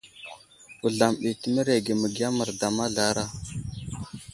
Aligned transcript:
Wuzlam 0.81 1.13
ɗi 1.21 1.31
təmerege 1.41 1.93
məgiya 2.01 2.29
merda 2.37 2.67
mazlara. 2.77 3.25